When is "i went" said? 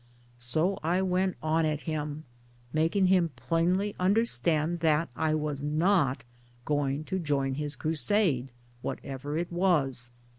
0.81-1.37